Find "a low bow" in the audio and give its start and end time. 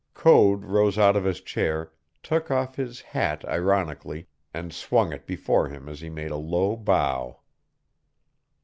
6.31-7.37